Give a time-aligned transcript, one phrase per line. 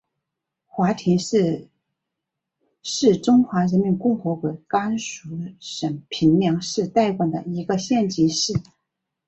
[0.65, 1.67] 华亭市
[2.81, 8.51] 是中华人民共和国甘肃省平凉市代管的一个县级市。